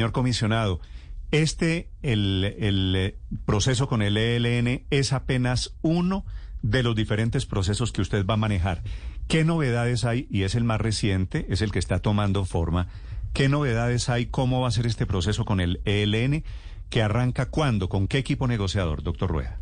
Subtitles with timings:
[0.00, 0.80] Señor comisionado,
[1.30, 6.24] este, el, el eh, proceso con el ELN es apenas uno
[6.62, 8.82] de los diferentes procesos que usted va a manejar.
[9.28, 10.26] ¿Qué novedades hay?
[10.30, 12.88] Y es el más reciente, es el que está tomando forma.
[13.34, 14.24] ¿Qué novedades hay?
[14.24, 16.44] ¿Cómo va a ser este proceso con el ELN?
[16.88, 17.90] ¿Que arranca cuándo?
[17.90, 19.60] ¿Con qué equipo negociador, doctor Rueda?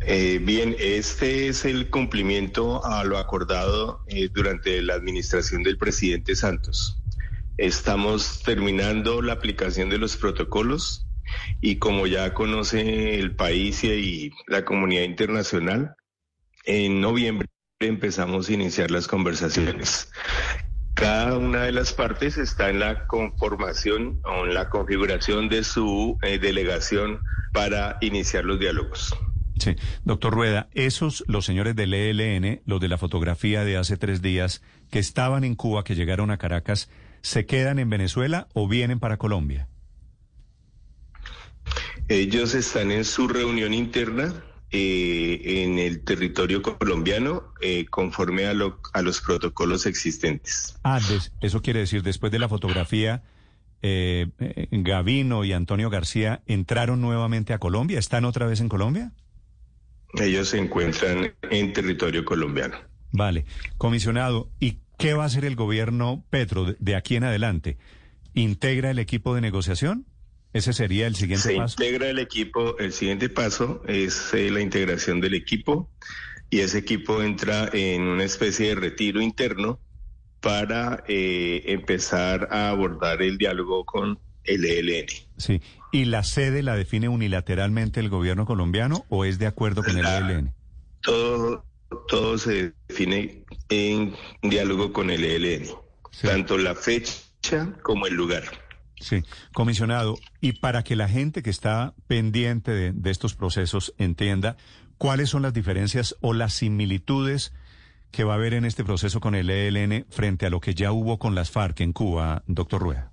[0.00, 6.36] Eh, bien, este es el cumplimiento a lo acordado eh, durante la administración del presidente
[6.36, 7.00] Santos.
[7.56, 11.06] Estamos terminando la aplicación de los protocolos
[11.60, 15.94] y como ya conoce el país y la comunidad internacional,
[16.64, 17.48] en noviembre
[17.80, 20.10] empezamos a iniciar las conversaciones.
[20.94, 26.16] Cada una de las partes está en la conformación o en la configuración de su
[26.22, 27.20] eh, delegación
[27.52, 29.14] para iniciar los diálogos.
[29.58, 34.22] Sí, doctor Rueda, esos, los señores del ELN, los de la fotografía de hace tres
[34.22, 36.88] días, que estaban en Cuba, que llegaron a Caracas,
[37.24, 39.66] ¿se quedan en Venezuela o vienen para Colombia?
[42.08, 44.34] Ellos están en su reunión interna
[44.70, 50.78] eh, en el territorio colombiano eh, conforme a, lo, a los protocolos existentes.
[50.84, 51.00] Ah,
[51.40, 53.22] eso quiere decir, después de la fotografía,
[53.80, 54.28] eh,
[54.70, 57.98] Gavino y Antonio García entraron nuevamente a Colombia.
[57.98, 59.12] ¿Están otra vez en Colombia?
[60.20, 62.76] Ellos se encuentran en territorio colombiano.
[63.12, 63.46] Vale.
[63.78, 67.78] Comisionado, ¿y qué va a hacer el gobierno Petro de aquí en adelante?
[68.34, 70.06] ¿Integra el equipo de negociación?
[70.52, 71.76] Ese sería el siguiente paso.
[71.76, 75.90] Se integra el equipo, el siguiente paso es eh, la integración del equipo
[76.48, 79.80] y ese equipo entra en una especie de retiro interno
[80.40, 85.06] para eh, empezar a abordar el diálogo con el ELN.
[85.38, 89.96] Sí, ¿y la sede la define unilateralmente el gobierno colombiano o es de acuerdo con
[89.96, 90.54] el ELN?
[91.00, 91.64] Todo,
[91.98, 95.68] todo se define en diálogo con el ELN,
[96.22, 98.44] tanto la fecha como el lugar.
[99.00, 104.56] Sí, comisionado, y para que la gente que está pendiente de, estos procesos entienda
[104.98, 107.52] cuáles son las diferencias o las similitudes
[108.10, 110.92] que va a haber en este proceso con el ELN frente a lo que ya
[110.92, 113.12] hubo con las FARC en Cuba, doctor Rueda.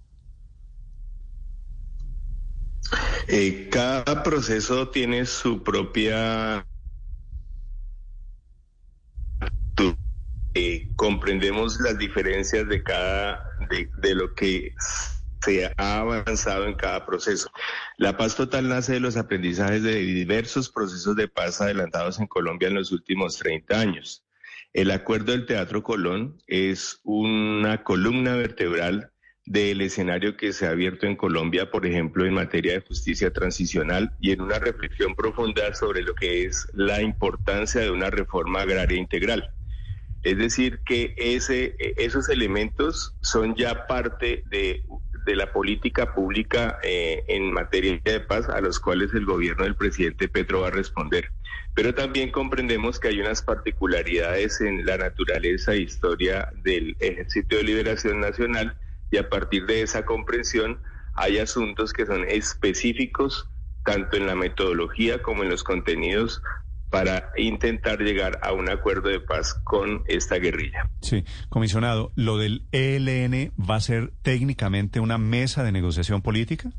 [3.27, 6.65] Eh, cada proceso tiene su propia...
[10.53, 14.73] Eh, comprendemos las diferencias de cada, de, lo que
[15.45, 17.49] se ha avanzado en cada proceso.
[17.97, 22.67] La paz total nace de los aprendizajes de diversos procesos de paz adelantados en Colombia
[22.67, 24.25] en los últimos 30 años.
[24.73, 29.11] El acuerdo del Teatro Colón es una columna vertebral
[29.45, 34.13] del escenario que se ha abierto en Colombia, por ejemplo, en materia de justicia transicional
[34.19, 38.97] y en una reflexión profunda sobre lo que es la importancia de una reforma agraria
[38.97, 39.49] integral.
[40.23, 44.83] Es decir, que ese, esos elementos son ya parte de
[45.25, 49.75] de la política pública eh, en materia de paz a los cuales el gobierno del
[49.75, 51.31] presidente Petro va a responder.
[51.73, 57.63] Pero también comprendemos que hay unas particularidades en la naturaleza e historia del Ejército de
[57.63, 58.75] Liberación Nacional
[59.09, 60.81] y a partir de esa comprensión
[61.13, 63.47] hay asuntos que son específicos
[63.83, 66.41] tanto en la metodología como en los contenidos
[66.91, 70.89] para intentar llegar a un acuerdo de paz con esta guerrilla.
[71.01, 76.71] Sí, comisionado, ¿lo del ELN va a ser técnicamente una mesa de negociación política?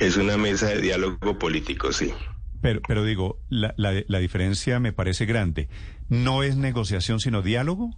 [0.00, 2.12] Es una mesa de diálogo político, sí.
[2.60, 5.68] Pero, pero digo, la, la, diferencia me parece grande.
[6.08, 7.96] ¿No es negociación sino diálogo?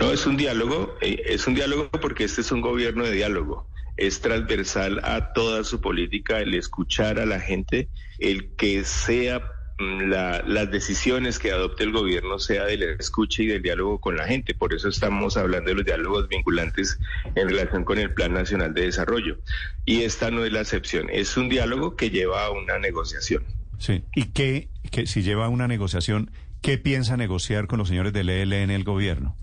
[0.00, 3.68] No, es un diálogo, eh, es un diálogo porque este es un gobierno de diálogo
[3.96, 10.08] es transversal a toda su política el escuchar a la gente, el que sea Mm,
[10.08, 14.54] las decisiones que adopte el gobierno sea del escucha y del diálogo con la gente.
[14.54, 16.98] Por eso estamos hablando de los diálogos vinculantes
[17.34, 19.38] en relación con el Plan Nacional de Desarrollo.
[19.84, 23.44] Y esta no es la excepción, es un diálogo que lleva a una negociación.
[23.78, 26.30] Sí, y qué, que si lleva a una negociación,
[26.62, 29.36] ¿qué piensa negociar con los señores del ELN el gobierno?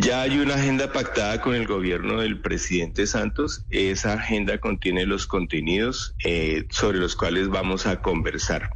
[0.00, 3.64] Ya hay una agenda pactada con el gobierno del presidente Santos.
[3.70, 8.70] Esa agenda contiene los contenidos eh, sobre los cuales vamos a conversar.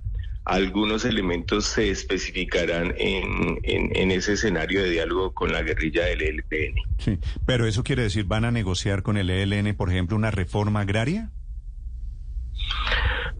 [0.45, 6.75] Algunos elementos se especificarán en, en, ese escenario de diálogo con la guerrilla del ELN.
[6.99, 10.83] Sí, pero eso quiere decir, ¿van a negociar con el ELN, por ejemplo, una reforma
[10.83, 11.33] agraria?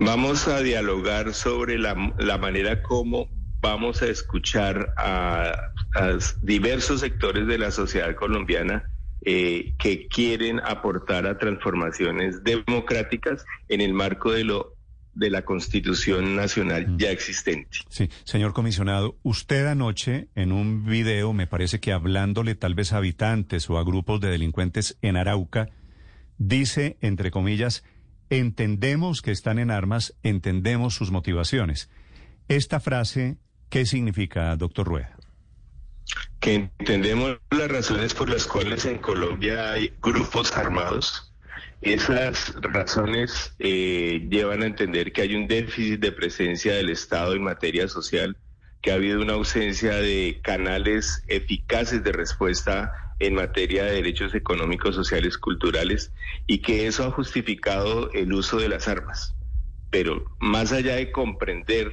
[0.01, 5.73] Vamos a dialogar sobre la, la manera como vamos a escuchar a,
[6.43, 8.91] diversos sectores de la sociedad colombiana
[9.23, 14.75] eh, que quieren aportar a transformaciones democráticas en el marco de lo
[15.19, 17.79] de la Constitución Nacional ya existente.
[17.89, 22.99] Sí, señor comisionado, usted anoche en un video, me parece que hablándole tal vez a
[22.99, 25.71] habitantes o a grupos de delincuentes en Arauca,
[26.39, 27.83] dice, entre comillas,
[28.31, 31.91] entendemos que están en armas, entendemos sus motivaciones.
[32.47, 33.39] Esta frase,
[33.71, 35.17] ¿qué significa, doctor Rueda?
[36.41, 41.29] Que entendemos las razones por las cuales en Colombia hay grupos armados
[41.81, 47.45] esas razones eh, llevan a entender que hay un déficit de presencia del Estado en
[47.45, 48.37] materia social,
[48.83, 54.97] que ha habido una ausencia de canales eficaces de respuesta en materia de derechos económicos,
[54.97, 56.13] sociales, culturales,
[56.49, 59.37] y que eso ha justificado el uso de las armas.
[59.91, 61.93] Pero más allá de comprender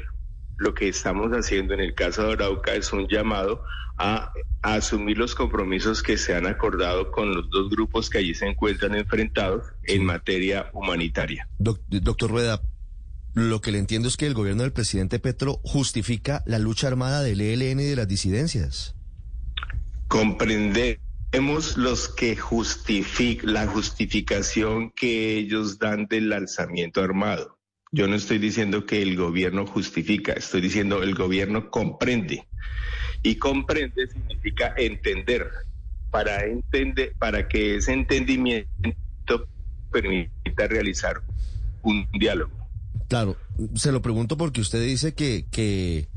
[0.58, 3.64] lo que estamos haciendo en el caso de Arauca es un llamado
[3.98, 4.32] a,
[4.62, 8.96] asumir los compromisos que se han acordado con los dos grupos que allí se encuentran
[8.96, 11.48] enfrentados en materia humanitaria.
[11.60, 12.62] doctor Rueda,
[13.36, 17.22] lo que le entiendo es que el gobierno del presidente Petro justifica la lucha armada
[17.22, 18.96] del ELN y de las disidencias.
[20.08, 27.55] Comprendemos los que justifican la justificación que ellos dan del alzamiento armado.
[27.96, 32.46] Yo no estoy diciendo que el gobierno justifica, estoy diciendo el gobierno comprende.
[33.24, 35.50] Y comprende significa entender.
[36.12, 38.68] Para entender, para que ese entendimiento
[39.94, 41.24] permita realizar
[41.84, 42.52] un diálogo.
[43.08, 43.38] Claro,
[43.76, 46.10] se lo pregunto porque usted dice que, que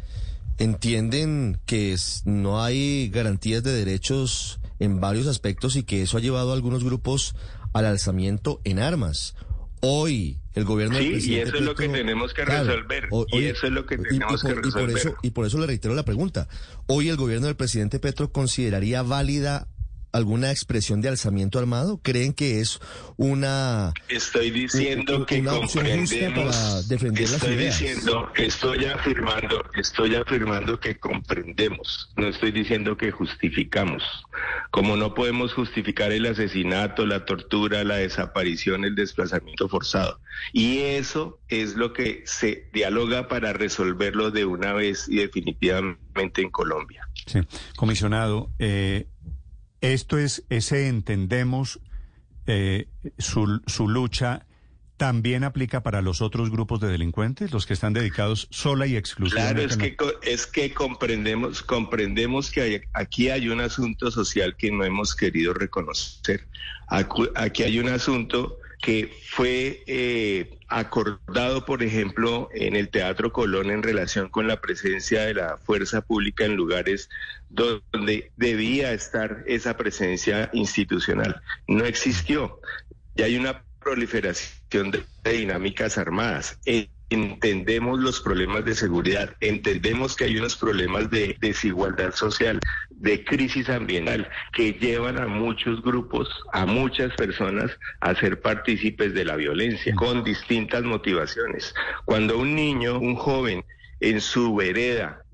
[0.58, 1.94] entienden que
[2.24, 6.82] no hay garantías de derechos en varios aspectos y que eso ha llevado a algunos
[6.82, 7.36] grupos
[7.72, 9.36] al alzamiento en armas.
[9.80, 13.08] Hoy el gobierno sí, y eso es lo que tenemos que resolver.
[13.32, 14.86] y eso es lo que tenemos que resolver.
[14.86, 16.48] por, eso, y por eso le reitero la pregunta.
[16.86, 19.68] Hoy el gobierno del presidente Petro consideraría válida
[20.12, 22.00] alguna expresión de alzamiento armado?
[22.02, 22.80] ¿Creen que es
[23.16, 32.12] una Estoy diciendo que comprendemos defender estoy diciendo, estoy afirmando, estoy afirmando que comprendemos.
[32.16, 34.02] No estoy diciendo que justificamos.
[34.70, 40.20] Como no podemos justificar el asesinato, la tortura, la desaparición, el desplazamiento forzado.
[40.52, 46.50] Y eso es lo que se dialoga para resolverlo de una vez y definitivamente en
[46.50, 47.08] Colombia.
[47.26, 47.40] Sí,
[47.76, 49.06] comisionado, eh,
[49.80, 51.80] esto es, ese entendemos
[52.46, 52.88] eh,
[53.18, 54.46] su, su lucha
[54.98, 59.76] también aplica para los otros grupos de delincuentes, los que están dedicados sola y exclusivamente.
[59.76, 64.84] Claro, es que, es que comprendemos, comprendemos que aquí hay un asunto social que no
[64.84, 66.48] hemos querido reconocer.
[66.88, 73.82] Aquí hay un asunto que fue eh, acordado, por ejemplo, en el Teatro Colón en
[73.82, 77.08] relación con la presencia de la fuerza pública en lugares
[77.48, 81.42] donde debía estar esa presencia institucional.
[81.66, 82.60] No existió.
[83.16, 86.58] Y hay una proliferación de, dinámicas armadas
[87.10, 92.60] entendemos los problemas de seguridad, entendemos que hay unos problemas de desigualdad social,
[92.90, 97.70] de crisis ambiental, que llevan a muchos grupos, a muchas personas
[98.00, 101.74] a ser partícipes de la violencia, con distintas motivaciones.
[102.04, 103.64] Cuando un niño, un joven,
[104.00, 105.24] en su vereda,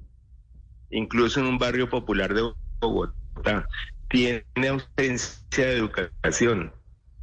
[0.91, 3.67] incluso en un barrio popular de Bogotá,
[4.09, 6.73] tiene ausencia de educación,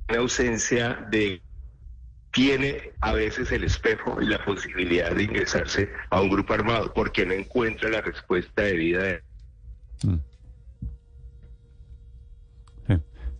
[0.08, 1.42] tiene ausencia de
[2.32, 7.26] tiene a veces el espejo y la posibilidad de ingresarse a un grupo armado porque
[7.26, 9.04] no encuentra la respuesta debida.
[9.04, 9.24] De...
[10.04, 10.20] Mm.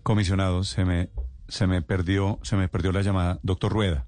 [0.04, 1.10] Comisionado, se me,
[1.48, 3.40] se me perdió, se me perdió la llamada.
[3.44, 4.08] Doctor Rueda.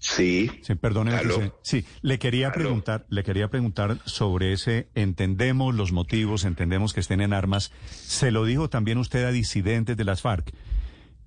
[0.00, 0.50] Sí.
[0.62, 1.20] Sí, perdóneme.
[1.62, 7.20] sí, le quería preguntar, le quería preguntar sobre ese entendemos los motivos, entendemos que estén
[7.20, 7.70] en armas.
[7.90, 10.54] Se lo dijo también usted a disidentes de las FARC.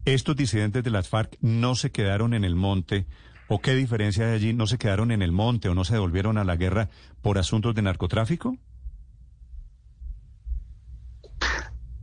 [0.06, 3.06] ¿Estos disidentes de las FARC no se quedaron en el monte?
[3.48, 4.54] ¿O qué diferencia hay allí?
[4.54, 6.90] ¿No se quedaron en el monte o no se devolvieron a la guerra
[7.22, 8.58] por asuntos de narcotráfico?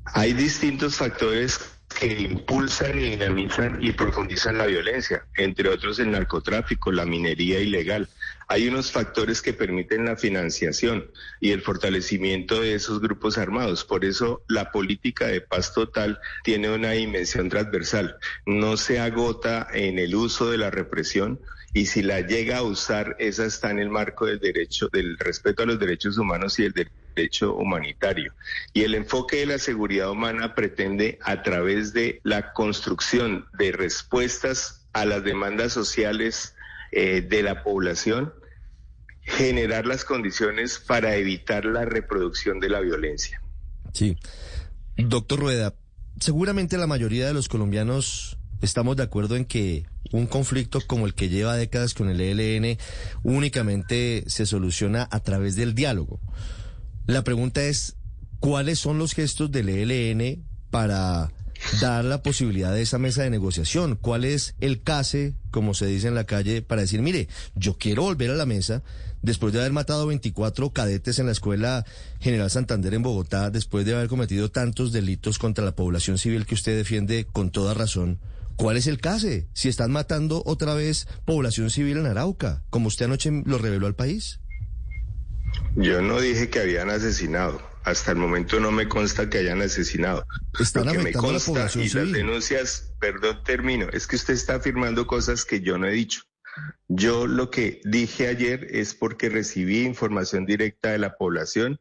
[0.07, 1.61] Hay distintos factores
[1.99, 8.09] que impulsan, dinamizan y profundizan la violencia, entre otros el narcotráfico, la minería ilegal.
[8.53, 13.85] Hay unos factores que permiten la financiación y el fortalecimiento de esos grupos armados.
[13.85, 18.17] Por eso la política de paz total tiene una dimensión transversal.
[18.47, 21.39] No se agota en el uso de la represión,
[21.73, 25.63] y si la llega a usar, esa está en el marco del derecho, del respeto
[25.63, 26.73] a los derechos humanos y el
[27.15, 28.35] derecho humanitario.
[28.73, 34.89] Y el enfoque de la seguridad humana pretende, a través de la construcción de respuestas
[34.93, 36.57] a las demandas sociales
[36.91, 38.33] eh, de la población,
[39.23, 43.41] generar las condiciones para evitar la reproducción de la violencia.
[43.93, 44.17] Sí.
[44.97, 45.75] Doctor Rueda,
[46.19, 51.15] seguramente la mayoría de los colombianos estamos de acuerdo en que un conflicto como el
[51.15, 52.79] que lleva décadas con el ELN
[53.23, 56.21] únicamente se soluciona a través del diálogo.
[57.07, 57.97] La pregunta es,
[58.39, 61.33] ¿cuáles son los gestos del ELN para
[61.81, 63.97] dar la posibilidad de esa mesa de negociación?
[63.97, 68.03] ¿Cuál es el case, como se dice en la calle, para decir, mire, yo quiero
[68.03, 68.83] volver a la mesa
[69.23, 71.85] después de haber matado 24 cadetes en la escuela
[72.21, 76.55] General Santander en Bogotá, después de haber cometido tantos delitos contra la población civil que
[76.55, 78.19] usted defiende con toda razón?
[78.57, 79.47] ¿Cuál es el case?
[79.55, 83.95] Si están matando otra vez población civil en Arauca, como usted anoche lo reveló al
[83.95, 84.41] país.
[85.77, 87.70] Yo no dije que habían asesinado.
[87.85, 90.27] Hasta el momento no me consta que hayan asesinado.
[90.59, 92.13] Están Lo que me la consta población y las civil.
[92.13, 96.23] denuncias, perdón, termino, es que usted está afirmando cosas que yo no he dicho.
[96.89, 101.81] Yo lo que dije ayer es porque recibí información directa de la población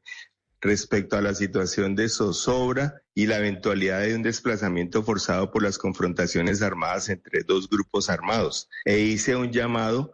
[0.61, 5.77] respecto a la situación de zozobra y la eventualidad de un desplazamiento forzado por las
[5.77, 8.69] confrontaciones armadas entre dos grupos armados.
[8.85, 10.13] E hice un llamado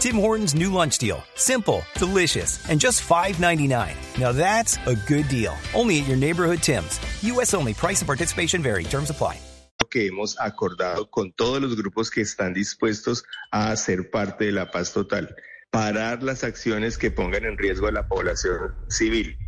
[0.00, 1.24] Tim Hortons' new lunch deal.
[1.34, 3.94] Simple, delicious, and just $5.99.
[4.20, 5.56] Now that's a good deal.
[5.74, 7.00] Only at your neighborhood Tim's.
[7.22, 7.52] U.S.
[7.54, 7.74] only.
[7.74, 8.84] Price and participation vary.
[8.84, 9.38] Terms apply.
[9.90, 14.70] que hemos acordado con todos los grupos que están dispuestos a ser parte de la
[14.70, 15.34] paz total.
[15.70, 19.38] Parar las acciones que pongan en riesgo a la población civil.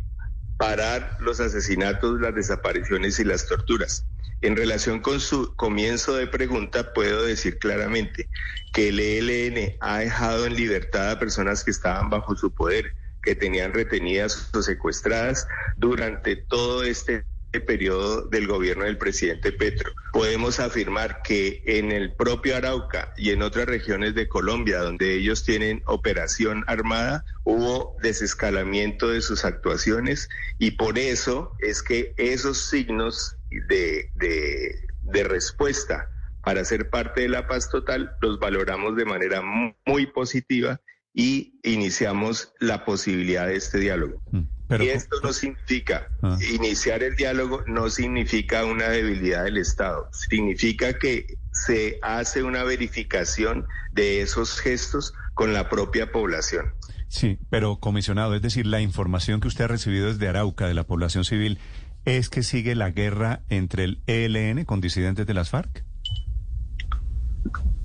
[0.57, 4.05] Parar los asesinatos, las desapariciones y las torturas.
[4.41, 8.29] En relación con su comienzo de pregunta, puedo decir claramente
[8.71, 13.35] que el ELN ha dejado en libertad a personas que estaban bajo su poder, que
[13.35, 17.23] tenían retenidas o secuestradas durante todo este
[17.59, 19.91] periodo del gobierno del presidente Petro.
[20.13, 25.43] Podemos afirmar que en el propio Arauca y en otras regiones de Colombia, donde ellos
[25.43, 33.35] tienen operación armada, hubo desescalamiento de sus actuaciones y por eso es que esos signos
[33.49, 36.09] de, de, de respuesta
[36.43, 39.41] para ser parte de la paz total los valoramos de manera
[39.85, 40.79] muy positiva
[41.13, 44.21] y iniciamos la posibilidad de este diálogo.
[44.31, 44.41] Mm,
[44.71, 46.37] Pero, y esto no significa, Ah.
[46.53, 53.67] iniciar el diálogo no significa una debilidad del Estado, significa que se hace una verificación
[53.91, 56.73] de esos gestos con la propia población.
[57.09, 60.85] sí, pero comisionado, es decir, la información que usted ha recibido desde Arauca de la
[60.85, 61.59] población civil
[62.05, 65.83] es que sigue la guerra entre el ELN con disidentes de las FARC.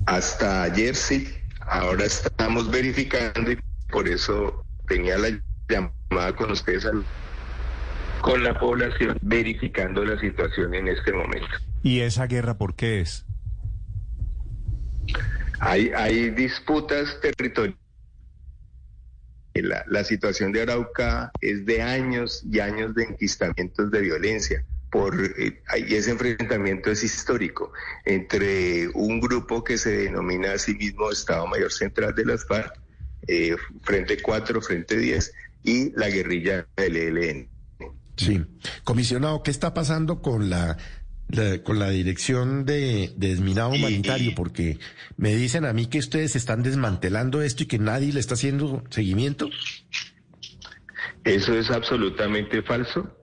[0.05, 1.27] Hasta ayer sí,
[1.59, 3.57] ahora estamos verificando y
[3.89, 5.27] por eso tenía la
[5.69, 7.03] llamada con ustedes al-
[8.21, 11.47] con la población verificando la situación en este momento.
[11.83, 13.25] ¿Y esa guerra por qué es?
[15.59, 17.77] Hay, hay disputas territoriales.
[19.55, 24.63] La, la situación de Arauca es de años y años de enquistamientos de violencia.
[24.91, 27.73] Por, eh, y ese enfrentamiento es histórico
[28.05, 32.71] entre un grupo que se denomina a sí mismo Estado Mayor Central de las FARC,
[33.27, 35.33] eh, Frente 4, Frente 10,
[35.63, 37.49] y la guerrilla del ELN.
[38.15, 38.41] Sí.
[38.83, 40.77] Comisionado, ¿qué está pasando con la,
[41.29, 44.33] la- con la dirección de, de desminado humanitario?
[44.35, 44.79] Porque
[45.17, 48.83] me dicen a mí que ustedes están desmantelando esto y que nadie le está haciendo
[48.89, 49.49] seguimiento.
[51.23, 53.13] Eso es absolutamente falso.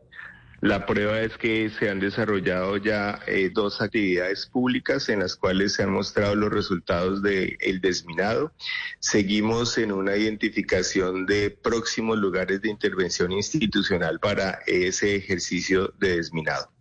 [0.64, 5.74] La prueba es que se han desarrollado ya eh, dos actividades públicas en las cuales
[5.74, 8.50] se han mostrado los resultados del desminado.
[8.98, 16.73] Seguimos en una identificación de próximos lugares de intervención institucional para ese ejercicio de desminado.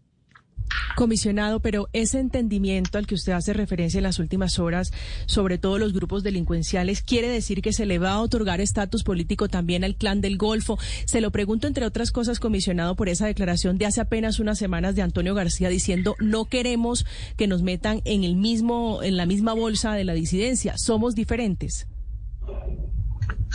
[0.95, 4.91] Comisionado, pero ese entendimiento al que usted hace referencia en las últimas horas,
[5.25, 9.47] sobre todo los grupos delincuenciales, quiere decir que se le va a otorgar estatus político
[9.47, 10.77] también al clan del Golfo.
[11.05, 14.95] Se lo pregunto, entre otras cosas, comisionado, por esa declaración de hace apenas unas semanas
[14.95, 17.05] de Antonio García diciendo no queremos
[17.37, 20.77] que nos metan en el mismo, en la misma bolsa de la disidencia.
[20.77, 21.87] Somos diferentes.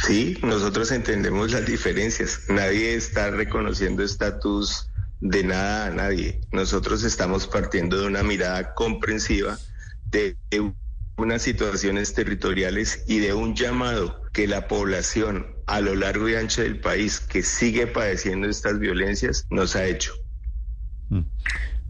[0.06, 2.42] Sí, nosotros entendemos las diferencias.
[2.48, 4.88] Nadie está reconociendo estatus
[5.20, 6.40] de nada a nadie.
[6.52, 9.58] Nosotros estamos partiendo de una mirada comprensiva
[10.10, 10.36] de
[11.16, 16.62] unas situaciones territoriales y de un llamado que la población a lo largo y ancho
[16.62, 20.12] del país que sigue padeciendo estas violencias nos ha hecho.
[21.10, 21.22] Mm.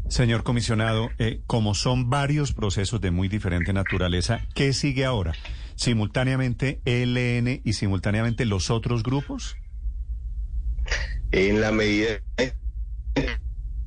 [0.08, 5.34] Señor comisionado, eh, como son varios procesos de muy diferente naturaleza, ¿qué sigue ahora?
[5.78, 9.56] simultáneamente ELN y simultáneamente los otros grupos?
[11.30, 12.20] En la medida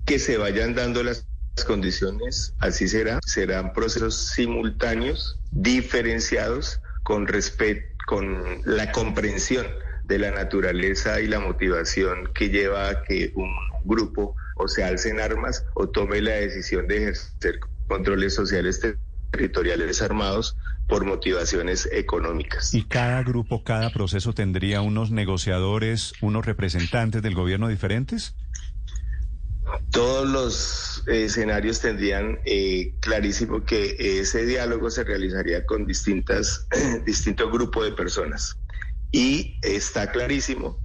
[0.06, 1.26] que se vayan dando las
[1.66, 3.20] condiciones, así será.
[3.26, 9.68] Serán procesos simultáneos, diferenciados, con respeto, con la comprensión
[10.06, 13.54] de la naturaleza y la motivación que lleva a que un
[13.86, 18.82] grupo o se alce en armas o tome la decisión de ejercer controles sociales
[19.32, 20.58] territoriales armados
[20.88, 22.74] por motivaciones económicas.
[22.74, 28.36] ¿Y cada grupo, cada proceso tendría unos negociadores, unos representantes del gobierno diferentes?
[29.92, 36.68] Todos los escenarios tendrían eh, clarísimo que ese diálogo se realizaría con distintas,
[37.06, 38.58] distintos grupos de personas.
[39.12, 40.80] Y está clarísimo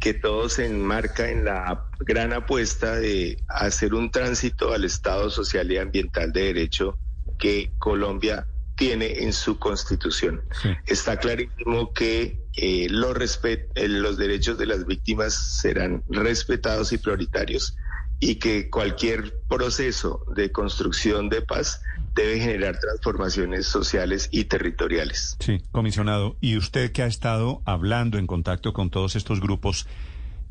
[0.00, 5.70] que todo se enmarca en la gran apuesta de hacer un tránsito al Estado social
[5.70, 6.98] y ambiental de derecho
[7.38, 10.42] que Colombia tiene en su constitución.
[10.86, 17.76] Está clarísimo que eh, los, eh, los derechos de las víctimas serán respetados y prioritarios
[18.20, 21.82] y que cualquier proceso de construcción de paz
[22.14, 25.36] debe generar transformaciones sociales y territoriales.
[25.38, 26.36] Sí, comisionado.
[26.40, 29.86] Y usted que ha estado hablando en contacto con todos estos grupos,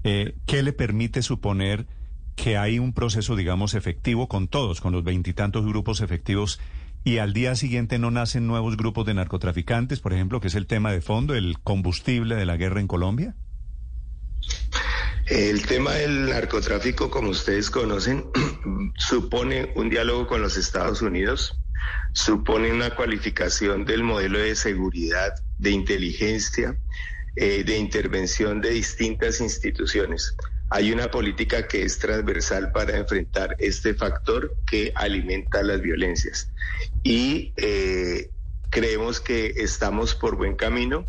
[0.03, 1.87] eh, ¿qué le permite suponer
[2.37, 6.59] que hay un proceso, digamos, efectivo con todos, con los veintitantos grupos efectivos,
[7.03, 10.67] y al día siguiente no nacen nuevos grupos de narcotraficantes, por ejemplo, que es el
[10.67, 13.35] tema de fondo, el combustible de la guerra en Colombia?
[15.27, 18.25] El tema del narcotráfico, como ustedes conocen,
[18.97, 21.59] supone un diálogo con los Estados Unidos,
[22.13, 26.79] supone una cualificación del modelo de seguridad, de inteligencia,
[27.35, 30.33] eh, de intervención de distintas instituciones.
[30.69, 36.49] Hay una política que es transversal para enfrentar este factor que alimenta las violencias.
[37.03, 38.29] Y eh,
[38.69, 41.05] creemos que estamos por buen camino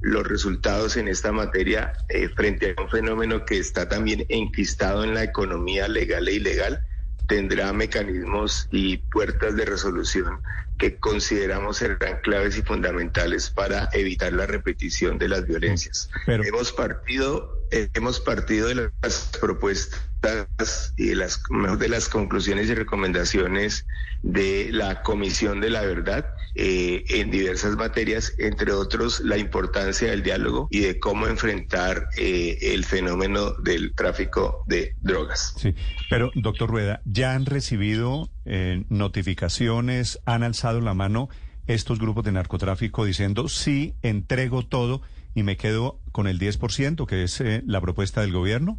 [0.00, 5.14] los resultados en esta materia eh, frente a un fenómeno que está también enquistado en
[5.14, 6.82] la economía legal e ilegal,
[7.26, 10.40] tendrá mecanismos y puertas de resolución
[10.80, 16.08] que consideramos serán claves y fundamentales para evitar la repetición de las violencias.
[16.26, 21.42] hemos partido, hemos partido de las propuestas y de las,
[21.78, 23.86] de las conclusiones y recomendaciones
[24.22, 30.22] de la Comisión de la Verdad eh, en diversas materias, entre otros la importancia del
[30.22, 35.54] diálogo y de cómo enfrentar eh, el fenómeno del tráfico de drogas.
[35.56, 35.74] Sí,
[36.08, 41.28] pero doctor Rueda, ¿ya han recibido eh, notificaciones, han alzado la mano
[41.66, 45.02] estos grupos de narcotráfico diciendo sí, entrego todo
[45.34, 48.78] y me quedo con el 10%, que es la propuesta del gobierno?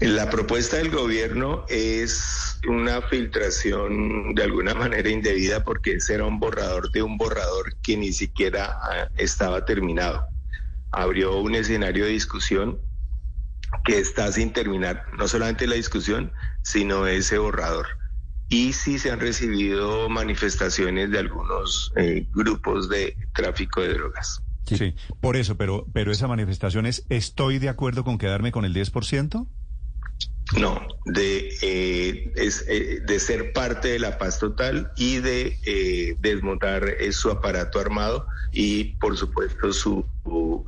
[0.00, 6.38] La propuesta del gobierno es una filtración de alguna manera indebida porque ese era un
[6.38, 10.24] borrador de un borrador que ni siquiera ah, estaba terminado.
[10.92, 12.80] Abrió un escenario de discusión
[13.84, 17.86] que está sin terminar, no solamente la discusión, sino ese borrador.
[18.48, 24.42] Y sí se han recibido manifestaciones de algunos eh, grupos de tráfico de drogas.
[24.64, 24.94] Sí.
[25.20, 29.46] por eso, pero, pero esa manifestación es, ¿estoy de acuerdo con quedarme con el 10%?
[30.56, 36.16] No, de, eh, es, eh, de ser parte de la paz total y de eh,
[36.20, 40.06] desmontar su aparato armado y, por supuesto, su,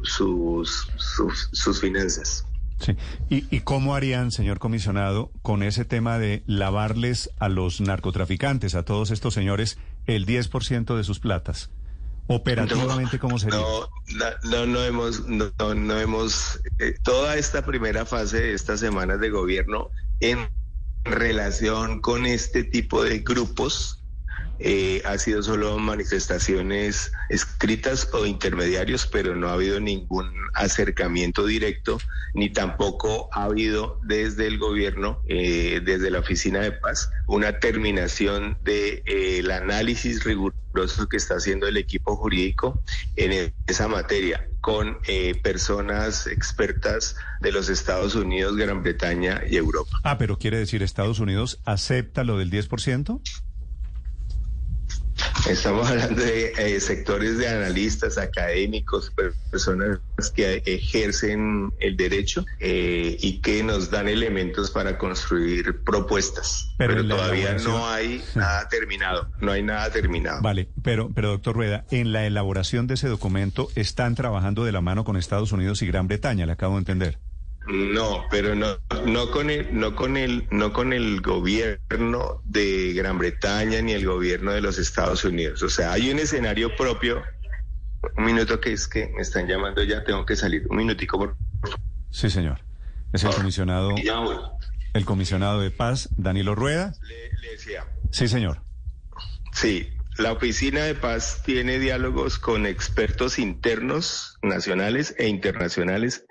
[0.02, 2.44] sus, sus, finanzas.
[2.80, 2.96] Sí.
[3.28, 8.84] ¿Y, ¿Y cómo harían, señor comisionado, con ese tema de lavarles a los narcotraficantes, a
[8.84, 11.70] todos estos señores, el 10% de sus platas?
[12.26, 13.58] Operativamente, ¿cómo sería?
[13.58, 13.88] No,
[14.44, 19.30] no, no, hemos, no, no hemos, eh, toda esta primera fase de estas semanas de
[19.30, 19.90] gobierno
[20.20, 20.48] en
[21.02, 23.99] relación con este tipo de grupos
[24.62, 31.98] eh, ha sido solo manifestaciones escritas o intermediarios, pero no ha habido ningún acercamiento directo,
[32.34, 38.58] ni tampoco ha habido desde el gobierno, eh, desde la Oficina de Paz, una terminación
[38.62, 42.82] del de, eh, análisis riguroso que está haciendo el equipo jurídico
[43.16, 44.98] en esa materia con
[45.42, 49.98] personas expertas de los Estados Unidos, Gran Bretaña y Europa.
[50.04, 53.22] Ah, pero quiere decir Estados Unidos acepta lo del 10%?
[55.48, 59.12] Estamos hablando de eh, sectores de analistas, académicos,
[59.50, 59.98] personas
[60.34, 66.74] que ejercen el derecho eh, y que nos dan elementos para construir propuestas.
[66.78, 70.42] Pero, todavía no hay nada terminado, no hay nada terminado.
[70.42, 74.80] Vale, pero, pero doctor Rueda, en la elaboración de ese documento están trabajando de la
[74.80, 77.18] mano con Estados Unidos y Gran Bretaña, le acabo de entender.
[77.70, 83.18] No, pero no, no con el, no con el, no con el gobierno de Gran
[83.18, 85.62] Bretaña ni el gobierno de los Estados Unidos.
[85.62, 87.22] O sea, hay un escenario propio.
[88.16, 90.66] Un minuto que es que me están llamando ya, tengo que salir.
[90.68, 91.36] Un minutico por
[92.10, 92.60] Sí, señor.
[93.12, 93.94] Es el comisionado,
[94.92, 96.92] el comisionado de paz, Danilo Rueda.
[97.02, 97.84] Le, decía.
[98.10, 98.62] Sí, señor.
[99.52, 106.24] Sí, la Oficina de Paz tiene diálogos con expertos internos, nacionales e internacionales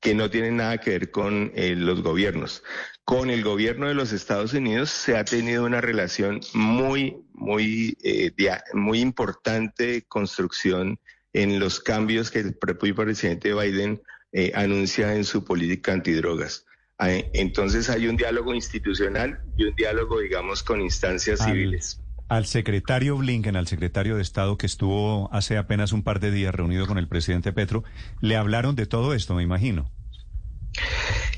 [0.00, 2.62] que no tienen nada que ver con eh, los gobiernos.
[3.04, 8.32] Con el gobierno de los Estados Unidos se ha tenido una relación muy, muy, eh,
[8.74, 11.00] muy importante de construcción
[11.32, 16.64] en los cambios que el propio presidente Biden eh, anuncia en su política antidrogas.
[17.00, 22.00] Entonces hay un diálogo institucional y un diálogo, digamos, con instancias civiles.
[22.28, 26.54] Al secretario Blinken, al secretario de Estado que estuvo hace apenas un par de días
[26.54, 27.84] reunido con el presidente Petro,
[28.20, 29.90] le hablaron de todo esto, me imagino.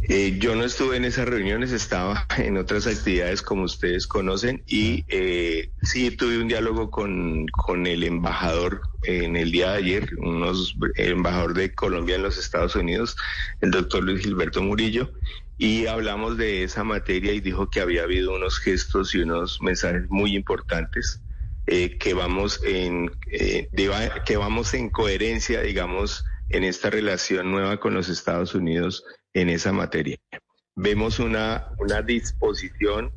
[0.09, 5.05] Eh, yo no estuve en esas reuniones, estaba en otras actividades como ustedes conocen y
[5.09, 10.77] eh, sí tuve un diálogo con, con el embajador en el día de ayer, unos,
[10.97, 13.17] el embajador de Colombia en los Estados Unidos,
[13.61, 15.13] el doctor Luis Gilberto Murillo,
[15.61, 20.09] y hablamos de esa materia y dijo que había habido unos gestos y unos mensajes
[20.09, 21.21] muy importantes
[21.67, 23.69] eh, que vamos en eh,
[24.25, 29.71] que vamos en coherencia, digamos, en esta relación nueva con los Estados Unidos en esa
[29.71, 30.17] materia.
[30.77, 33.13] Vemos una, una disposición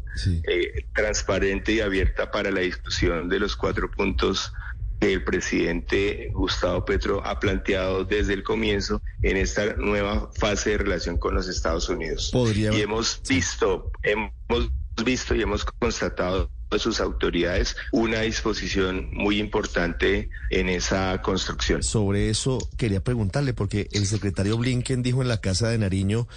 [0.45, 4.51] eh, transparente y abierta para la discusión de los cuatro puntos
[4.99, 11.17] el presidente Gustavo Petro ha planteado desde el comienzo en esta nueva fase de relación
[11.17, 12.31] con los Estados Unidos.
[12.55, 14.71] Y hemos visto, hemos
[15.03, 21.83] visto y hemos constatado de sus autoridades una disposición muy importante en esa construcción.
[21.83, 26.27] Sobre eso quería preguntarle, porque el secretario Blinken dijo en la Casa de Nariño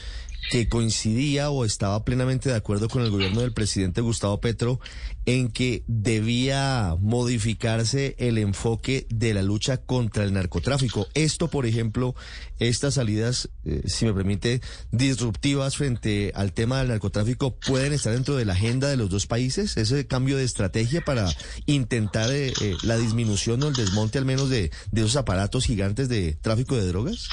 [0.50, 4.80] que coincidía o estaba plenamente de acuerdo con el gobierno del presidente Gustavo Petro
[5.26, 11.08] en que debía modificarse el enfoque de la lucha contra el narcotráfico.
[11.14, 12.14] Esto, por ejemplo,
[12.60, 14.60] estas salidas, eh, si me permite,
[14.92, 19.26] disruptivas frente al tema del narcotráfico, pueden estar dentro de la agenda de los dos
[19.26, 21.28] países, ese cambio de estrategia para
[21.66, 26.08] intentar eh, eh, la disminución o el desmonte al menos de, de esos aparatos gigantes
[26.08, 27.28] de tráfico de drogas.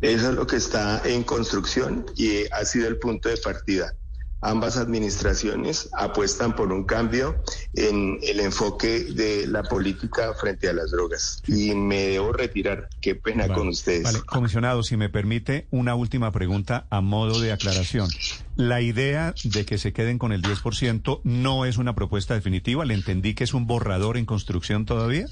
[0.00, 3.94] Eso es lo que está en construcción y ha sido el punto de partida.
[4.42, 7.42] Ambas administraciones apuestan por un cambio
[7.74, 11.42] en el enfoque de la política frente a las drogas.
[11.46, 12.88] Y me debo retirar.
[13.02, 14.04] Qué pena con ustedes.
[14.04, 18.08] Vale, comisionado, si me permite, una última pregunta a modo de aclaración.
[18.56, 22.86] La idea de que se queden con el 10% no es una propuesta definitiva.
[22.86, 25.26] Le entendí que es un borrador en construcción todavía.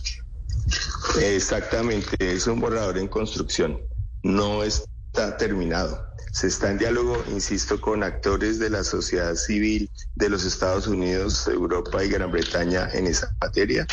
[1.22, 3.80] Exactamente, es un borrador en construcción
[4.22, 6.06] no está terminado.
[6.32, 11.48] Se está en diálogo, insisto, con actores de la sociedad civil de los Estados Unidos,
[11.48, 13.86] Europa y Gran Bretaña en esa materia.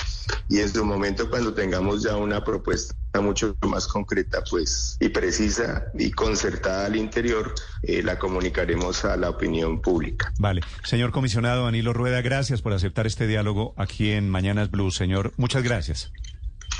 [0.49, 5.85] Y en su momento, cuando tengamos ya una propuesta mucho más concreta pues y precisa
[5.97, 10.33] y concertada al interior eh, la comunicaremos a la opinión pública.
[10.37, 15.33] Vale, señor comisionado Danilo Rueda, gracias por aceptar este diálogo aquí en Mañanas Blue, señor.
[15.37, 16.11] Muchas gracias.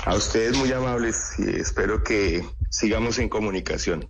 [0.06, 4.06] A ustedes muy amables y espero que sigamos en comunicación.